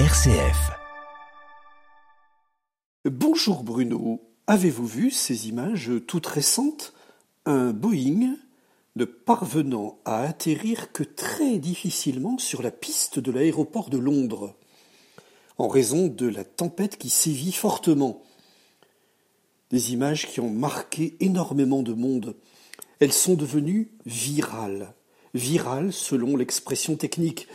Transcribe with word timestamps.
RCF. 0.00 0.72
Bonjour 3.04 3.62
Bruno, 3.62 4.20
avez-vous 4.48 4.86
vu 4.88 5.10
ces 5.12 5.48
images 5.48 5.92
toutes 6.08 6.26
récentes? 6.26 6.94
Un 7.46 7.70
Boeing 7.70 8.34
ne 8.96 9.04
parvenant 9.04 10.00
à 10.04 10.22
atterrir 10.22 10.90
que 10.90 11.04
très 11.04 11.58
difficilement 11.58 12.38
sur 12.38 12.60
la 12.60 12.72
piste 12.72 13.20
de 13.20 13.30
l'aéroport 13.30 13.88
de 13.88 13.98
Londres, 13.98 14.56
en 15.58 15.68
raison 15.68 16.08
de 16.08 16.26
la 16.26 16.42
tempête 16.42 16.98
qui 16.98 17.08
sévit 17.08 17.52
fortement. 17.52 18.20
Des 19.70 19.92
images 19.92 20.26
qui 20.26 20.40
ont 20.40 20.50
marqué 20.50 21.16
énormément 21.20 21.84
de 21.84 21.92
monde. 21.92 22.34
Elles 22.98 23.12
sont 23.12 23.34
devenues 23.34 23.92
virales. 24.06 24.92
Virales 25.34 25.92
selon 25.92 26.36
l'expression 26.36 26.96
technique. 26.96 27.46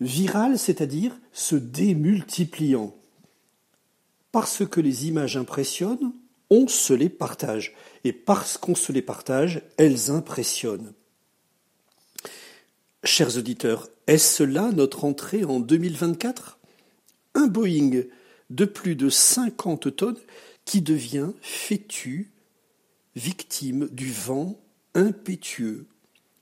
Virales, 0.00 0.58
c'est-à-dire 0.58 1.18
se 1.32 1.56
démultipliant. 1.56 2.94
Parce 4.32 4.66
que 4.66 4.80
les 4.80 5.06
images 5.06 5.36
impressionnent, 5.36 6.12
on 6.50 6.68
se 6.68 6.92
les 6.92 7.08
partage. 7.08 7.74
Et 8.04 8.12
parce 8.12 8.58
qu'on 8.58 8.74
se 8.74 8.92
les 8.92 9.02
partage, 9.02 9.62
elles 9.78 10.10
impressionnent. 10.10 10.92
Chers 13.04 13.36
auditeurs, 13.36 13.88
est-ce 14.06 14.42
là 14.42 14.70
notre 14.72 15.04
entrée 15.04 15.44
en 15.44 15.60
2024 15.60 16.58
Un 17.34 17.46
Boeing 17.46 18.02
de 18.50 18.64
plus 18.64 18.96
de 18.96 19.08
50 19.08 19.96
tonnes 19.96 20.18
qui 20.64 20.82
devient 20.82 21.30
fétu, 21.40 22.32
victime 23.14 23.88
du 23.90 24.12
vent 24.12 24.60
impétueux. 24.94 25.86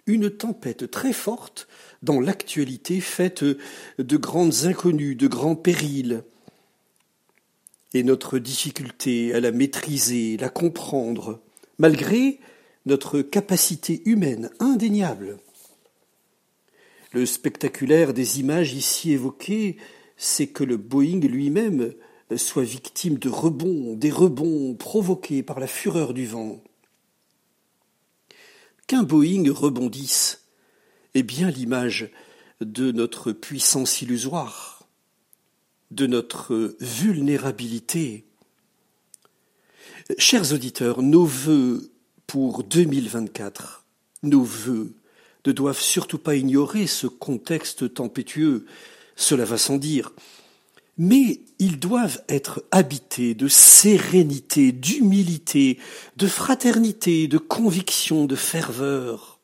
Une 0.06 0.30
tempête 0.30 0.90
très 0.90 1.12
forte 1.12 1.66
dans 2.02 2.20
l'actualité 2.20 3.00
faite 3.00 3.42
de 3.42 4.16
grandes 4.16 4.66
inconnues, 4.66 5.14
de 5.14 5.28
grands 5.28 5.56
périls, 5.56 6.24
et 7.94 8.02
notre 8.02 8.38
difficulté 8.38 9.32
à 9.32 9.40
la 9.40 9.52
maîtriser, 9.52 10.36
la 10.36 10.50
comprendre, 10.50 11.40
malgré 11.78 12.40
notre 12.86 13.22
capacité 13.22 14.02
humaine 14.04 14.50
indéniable. 14.58 15.38
Le 17.12 17.24
spectaculaire 17.24 18.12
des 18.12 18.40
images 18.40 18.74
ici 18.74 19.12
évoquées, 19.12 19.76
c'est 20.16 20.48
que 20.48 20.64
le 20.64 20.76
Boeing 20.76 21.20
lui-même 21.20 21.94
soit 22.36 22.64
victime 22.64 23.18
de 23.18 23.28
rebonds, 23.28 23.94
des 23.94 24.10
rebonds 24.10 24.74
provoqués 24.74 25.42
par 25.42 25.60
la 25.60 25.66
fureur 25.66 26.12
du 26.12 26.26
vent. 26.26 26.60
Qu'un 28.86 29.02
Boeing 29.02 29.50
rebondisse. 29.50 30.40
Est 31.14 31.22
bien 31.22 31.50
l'image 31.50 32.10
de 32.60 32.90
notre 32.90 33.32
puissance 33.32 34.02
illusoire 34.02 34.74
de 35.94 36.06
notre 36.06 36.76
vulnérabilité. 36.80 38.24
Chers 40.18 40.52
auditeurs, 40.52 41.02
nos 41.02 41.24
vœux 41.24 41.92
pour 42.26 42.64
2024, 42.64 43.84
nos 44.24 44.42
vœux 44.42 44.94
ne 45.46 45.52
doivent 45.52 45.80
surtout 45.80 46.18
pas 46.18 46.34
ignorer 46.34 46.86
ce 46.86 47.06
contexte 47.06 47.94
tempétueux, 47.94 48.66
cela 49.14 49.44
va 49.44 49.56
sans 49.56 49.76
dire, 49.76 50.12
mais 50.96 51.40
ils 51.58 51.78
doivent 51.78 52.22
être 52.28 52.64
habités 52.70 53.34
de 53.34 53.48
sérénité, 53.48 54.72
d'humilité, 54.72 55.78
de 56.16 56.26
fraternité, 56.26 57.26
de 57.28 57.38
conviction, 57.38 58.26
de 58.26 58.36
ferveur. 58.36 59.40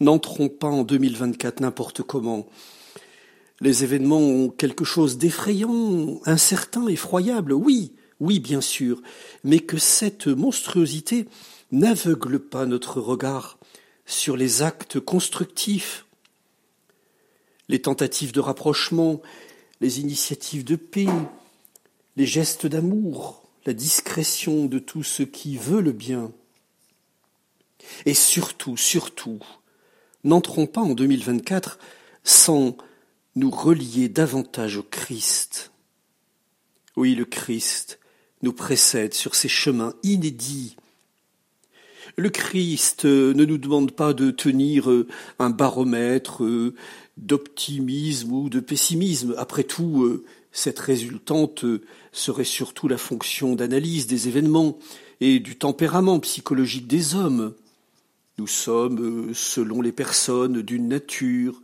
N'entrons 0.00 0.48
pas 0.48 0.68
en 0.68 0.82
2024 0.82 1.60
n'importe 1.60 2.02
comment, 2.02 2.48
les 3.60 3.84
événements 3.84 4.18
ont 4.18 4.48
quelque 4.48 4.84
chose 4.84 5.18
d'effrayant, 5.18 6.20
incertain, 6.26 6.88
effroyable, 6.88 7.52
oui, 7.52 7.92
oui, 8.18 8.40
bien 8.40 8.60
sûr, 8.60 9.00
mais 9.44 9.60
que 9.60 9.78
cette 9.78 10.26
monstruosité 10.26 11.28
n'aveugle 11.70 12.40
pas 12.40 12.66
notre 12.66 13.00
regard 13.00 13.58
sur 14.04 14.36
les 14.36 14.62
actes 14.62 14.98
constructifs, 14.98 16.06
les 17.68 17.80
tentatives 17.80 18.32
de 18.32 18.40
rapprochement, 18.40 19.22
les 19.82 19.98
initiatives 19.98 20.64
de 20.64 20.76
paix, 20.76 21.08
les 22.16 22.24
gestes 22.24 22.66
d'amour, 22.66 23.42
la 23.66 23.72
discrétion 23.72 24.66
de 24.66 24.78
tout 24.78 25.02
ce 25.02 25.24
qui 25.24 25.56
veut 25.56 25.80
le 25.80 25.90
bien. 25.90 26.30
Et 28.06 28.14
surtout, 28.14 28.76
surtout, 28.76 29.40
n'entrons 30.22 30.66
pas 30.66 30.82
en 30.82 30.94
2024 30.94 31.80
sans 32.22 32.76
nous 33.34 33.50
relier 33.50 34.08
davantage 34.08 34.76
au 34.76 34.84
Christ. 34.84 35.72
Oui, 36.96 37.16
le 37.16 37.24
Christ 37.24 37.98
nous 38.42 38.52
précède 38.52 39.14
sur 39.14 39.34
ces 39.34 39.48
chemins 39.48 39.94
inédits. 40.04 40.76
Le 42.16 42.30
Christ 42.30 43.04
ne 43.04 43.44
nous 43.44 43.58
demande 43.58 43.92
pas 43.92 44.12
de 44.12 44.30
tenir 44.30 44.88
un 45.40 45.50
baromètre 45.50 46.42
d'optimisme 47.16 48.32
ou 48.32 48.48
de 48.48 48.60
pessimisme. 48.60 49.34
Après 49.38 49.64
tout, 49.64 50.22
cette 50.52 50.78
résultante 50.78 51.64
serait 52.12 52.44
surtout 52.44 52.88
la 52.88 52.98
fonction 52.98 53.54
d'analyse 53.54 54.06
des 54.06 54.28
événements 54.28 54.78
et 55.20 55.40
du 55.40 55.56
tempérament 55.56 56.20
psychologique 56.20 56.86
des 56.86 57.14
hommes. 57.14 57.54
Nous 58.38 58.46
sommes, 58.46 59.32
selon 59.34 59.82
les 59.82 59.92
personnes, 59.92 60.62
d'une 60.62 60.88
nature, 60.88 61.60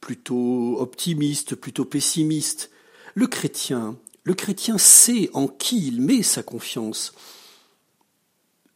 plutôt 0.00 0.80
optimiste, 0.80 1.54
plutôt 1.54 1.84
pessimiste. 1.84 2.70
Le 3.14 3.26
chrétien, 3.26 3.96
le 4.24 4.34
chrétien 4.34 4.78
sait 4.78 5.30
en 5.32 5.48
qui 5.48 5.86
il 5.86 6.00
met 6.00 6.22
sa 6.22 6.42
confiance. 6.42 7.14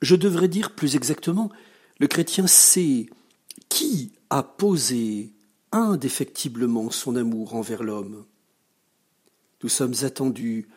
Je 0.00 0.16
devrais 0.16 0.48
dire 0.48 0.74
plus 0.74 0.96
exactement, 0.96 1.50
le 1.98 2.06
chrétien 2.06 2.46
sait 2.46 3.06
qui 3.68 4.12
a 4.30 4.42
posé 4.42 5.32
indéfectiblement 5.76 6.90
son 6.90 7.16
amour 7.16 7.54
envers 7.54 7.82
l'homme. 7.82 8.24
Nous 9.62 9.68
sommes 9.68 9.94
attendus, 10.02 10.68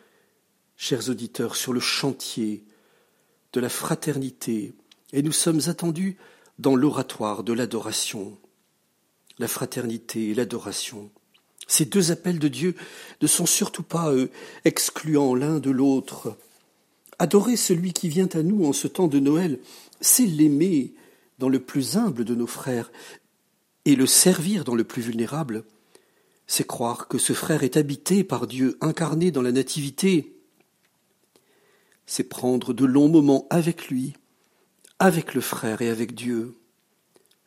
chers 0.76 1.10
auditeurs, 1.10 1.56
sur 1.56 1.74
le 1.74 1.80
chantier 1.80 2.66
de 3.54 3.60
la 3.60 3.70
fraternité, 3.70 4.74
et 5.14 5.22
nous 5.22 5.32
sommes 5.32 5.62
attendus 5.68 6.18
dans 6.60 6.76
l'oratoire 6.76 7.44
de 7.44 7.54
l'adoration 7.54 8.38
la 9.40 9.48
fraternité 9.48 10.30
et 10.30 10.34
l'adoration. 10.34 11.12
Ces 11.68 11.86
deux 11.86 12.12
appels 12.12 12.40
de 12.40 12.48
Dieu 12.48 12.76
ne 13.22 13.28
sont 13.28 13.46
surtout 13.46 13.84
pas 13.84 14.12
euh, 14.12 14.30
excluants 14.66 15.36
l'un 15.36 15.60
de 15.60 15.70
l'autre. 15.70 16.38
Adorer 17.20 17.56
celui 17.56 17.94
qui 17.94 18.10
vient 18.10 18.30
à 18.34 18.44
nous 18.44 18.66
en 18.66 18.74
ce 18.74 18.88
temps 18.88 19.08
de 19.08 19.20
Noël, 19.20 19.60
c'est 20.02 20.26
l'aimer 20.26 20.94
dans 21.40 21.50
le 21.50 21.60
plus 21.60 21.98
humble 21.98 22.26
de 22.26 22.36
nos 22.36 22.48
frères, 22.48 22.92
et 23.88 23.96
le 23.96 24.06
servir 24.06 24.66
dans 24.66 24.76
le 24.76 24.84
plus 24.84 25.02
vulnérable, 25.02 25.64
c'est 26.46 26.68
croire 26.68 27.08
que 27.08 27.18
ce 27.18 27.32
frère 27.32 27.64
est 27.64 27.78
habité 27.78 28.26
par 28.26 28.46
Dieu, 28.46 28.78
incarné 28.82 29.32
dans 29.32 29.42
la 29.42 29.54
Nativité. 29.54 30.36
C'est 32.06 32.26
prendre 32.26 32.74
de 32.74 32.84
longs 32.84 33.08
moments 33.08 33.48
avec 33.50 33.88
lui, 33.88 34.14
avec 35.00 35.34
le 35.34 35.40
frère 35.40 35.82
et 35.82 35.90
avec 35.90 36.14
Dieu, 36.16 36.58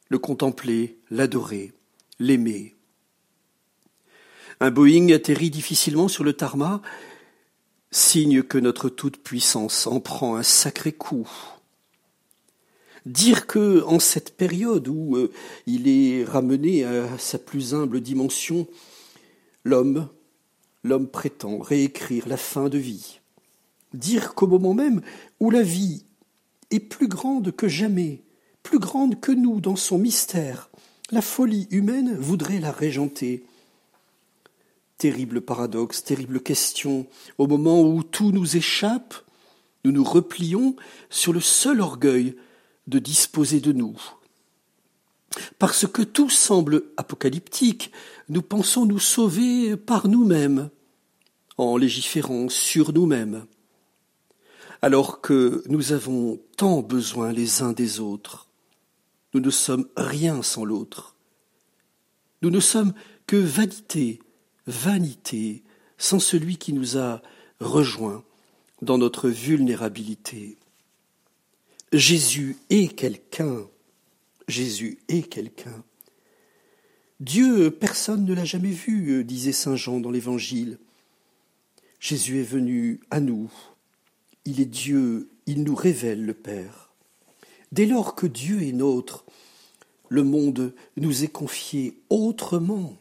le 0.09 0.19
contempler, 0.19 0.99
l'adorer 1.11 1.75
l'aimer. 2.19 2.75
Un 4.61 4.71
Boeing 4.71 5.13
atterrit 5.13 5.51
difficilement 5.51 6.09
sur 6.09 6.25
le 6.25 6.33
tarmac, 6.33 6.81
signe 7.91 8.43
que 8.43 8.57
notre 8.57 8.89
toute-puissance 8.89 9.87
en 9.87 10.01
prend 10.01 10.37
un 10.37 10.43
sacré 10.43 10.93
coup. 10.93 11.29
Dire 13.07 13.47
que, 13.47 13.83
en 13.85 13.99
cette 13.99 14.37
période 14.37 14.89
où 14.89 15.17
euh, 15.17 15.33
il 15.67 15.89
est 15.89 16.25
ramené 16.25 16.85
à 16.85 17.19
sa 17.19 17.39
plus 17.39 17.75
humble 17.75 18.01
dimension, 18.01 18.67
l'homme, 19.65 20.09
l'homme 20.85 21.09
prétend 21.09 21.59
réécrire 21.59 22.29
la 22.29 22.37
fin 22.37 22.69
de 22.69 22.79
vie. 22.79 23.21
Dire 23.95 24.35
qu'au 24.35 24.47
moment 24.47 24.75
même 24.75 25.01
où 25.41 25.51
la 25.51 25.63
vie 25.63 26.05
est 26.71 26.81
plus 26.81 27.09
grande 27.09 27.53
que 27.53 27.69
jamais, 27.69 28.23
plus 28.63 28.79
grande 28.79 29.19
que 29.21 29.33
nous 29.33 29.61
dans 29.61 29.77
son 29.77 29.99
mystère, 29.99 30.71
la 31.11 31.23
folie 31.23 31.67
humaine 31.71 32.17
voudrait 32.17 32.61
la 32.61 32.71
régenter. 32.71 33.45
Terrible 34.99 35.41
paradoxe, 35.41 36.05
terrible 36.05 36.41
question. 36.41 37.07
Au 37.39 37.47
moment 37.47 37.83
où 37.83 38.03
tout 38.03 38.31
nous 38.33 38.57
échappe, 38.57 39.15
nous 39.85 39.93
nous 39.93 40.05
replions 40.05 40.77
sur 41.09 41.33
le 41.33 41.41
seul 41.41 41.81
orgueil 41.81 42.37
de 42.91 42.99
disposer 42.99 43.61
de 43.61 43.73
nous. 43.73 43.97
Parce 45.59 45.87
que 45.87 46.03
tout 46.03 46.29
semble 46.29 46.83
apocalyptique, 46.97 47.93
nous 48.29 48.43
pensons 48.43 48.85
nous 48.85 48.99
sauver 48.99 49.77
par 49.77 50.09
nous-mêmes, 50.09 50.71
en 51.57 51.77
légiférant 51.77 52.49
sur 52.49 52.93
nous-mêmes, 52.93 53.47
alors 54.83 55.21
que 55.21 55.63
nous 55.69 55.93
avons 55.93 56.41
tant 56.57 56.81
besoin 56.81 57.33
les 57.33 57.63
uns 57.63 57.73
des 57.73 58.01
autres. 58.01 58.49
Nous 59.35 59.41
ne 59.41 59.51
sommes 59.51 59.87
rien 59.97 60.43
sans 60.43 60.65
l'autre. 60.65 61.15
Nous 62.43 62.51
ne 62.51 62.61
sommes 62.61 62.93
que 63.27 63.37
vanité, 63.37 64.21
vanité 64.67 65.63
sans 65.99 66.19
celui 66.19 66.57
qui 66.57 66.73
nous 66.73 66.99
a 66.99 67.23
rejoints 67.61 68.25
dans 68.83 68.99
notre 68.99 69.29
vulnérabilité. 69.29 70.57
Jésus 71.93 72.57
est 72.71 72.95
quelqu'un. 72.95 73.67
Jésus 74.47 74.99
est 75.09 75.29
quelqu'un. 75.29 75.85
Dieu, 77.19 77.71
personne 77.71 78.25
ne 78.25 78.33
l'a 78.33 78.45
jamais 78.45 78.71
vu, 78.71 79.25
disait 79.25 79.53
Saint 79.53 79.77
Jean 79.77 80.01
dans 80.01 80.11
l'Évangile. 80.11 80.79
Jésus 81.99 82.41
est 82.41 82.45
venu 82.45 83.01
à 83.11 83.21
nous. 83.21 83.51
Il 84.45 84.61
est 84.61 84.67
Dieu, 84.67 85.31
il 85.47 85.65
nous 85.65 85.75
révèle 85.75 86.25
le 86.25 86.33
Père. 86.33 86.91
Dès 87.73 87.87
lors 87.87 88.15
que 88.15 88.27
Dieu 88.27 88.63
est 88.63 88.73
nôtre, 88.73 89.25
le 90.09 90.23
monde 90.23 90.75
nous 90.97 91.25
est 91.25 91.29
confié 91.29 92.01
autrement. 92.09 92.97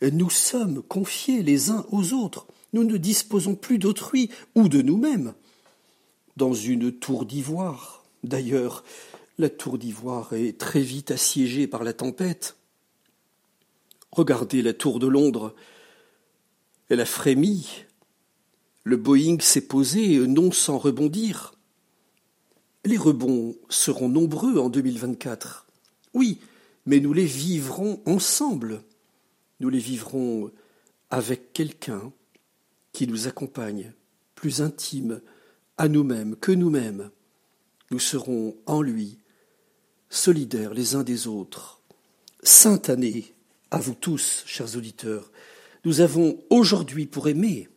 Nous 0.00 0.30
sommes 0.30 0.82
confiés 0.82 1.42
les 1.42 1.70
uns 1.70 1.84
aux 1.90 2.12
autres. 2.12 2.46
Nous 2.72 2.84
ne 2.84 2.96
disposons 2.96 3.54
plus 3.54 3.78
d'autrui 3.78 4.30
ou 4.54 4.68
de 4.68 4.82
nous-mêmes. 4.82 5.34
Dans 6.38 6.54
une 6.54 6.92
tour 6.92 7.26
d'ivoire, 7.26 8.04
d'ailleurs, 8.22 8.84
la 9.38 9.50
tour 9.50 9.76
d'ivoire 9.76 10.34
est 10.34 10.56
très 10.56 10.82
vite 10.82 11.10
assiégée 11.10 11.66
par 11.66 11.82
la 11.82 11.92
tempête. 11.92 12.54
Regardez 14.12 14.62
la 14.62 14.72
tour 14.72 15.00
de 15.00 15.08
Londres. 15.08 15.52
Elle 16.90 17.00
a 17.00 17.06
frémi. 17.06 17.68
Le 18.84 18.96
Boeing 18.96 19.40
s'est 19.40 19.66
posé 19.66 20.16
non 20.28 20.52
sans 20.52 20.78
rebondir. 20.78 21.54
Les 22.84 22.98
rebonds 22.98 23.56
seront 23.68 24.08
nombreux 24.08 24.58
en 24.58 24.68
2024. 24.68 25.66
Oui, 26.14 26.38
mais 26.86 27.00
nous 27.00 27.14
les 27.14 27.26
vivrons 27.26 28.00
ensemble. 28.06 28.84
Nous 29.58 29.70
les 29.70 29.80
vivrons 29.80 30.52
avec 31.10 31.52
quelqu'un 31.52 32.12
qui 32.92 33.08
nous 33.08 33.26
accompagne, 33.26 33.92
plus 34.36 34.62
intime 34.62 35.20
à 35.78 35.88
nous-mêmes 35.88 36.36
que 36.36 36.52
nous-mêmes. 36.52 37.10
Nous 37.90 38.00
serons 38.00 38.56
en 38.66 38.82
lui, 38.82 39.18
solidaires 40.10 40.74
les 40.74 40.94
uns 40.94 41.04
des 41.04 41.26
autres. 41.26 41.80
Sainte 42.42 42.90
année 42.90 43.34
à 43.70 43.78
vous 43.78 43.94
tous, 43.94 44.42
chers 44.46 44.76
auditeurs. 44.76 45.30
Nous 45.84 46.00
avons 46.00 46.38
aujourd'hui 46.50 47.06
pour 47.06 47.28
aimer 47.28 47.68